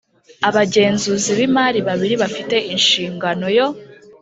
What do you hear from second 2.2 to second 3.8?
bafite inshingano yo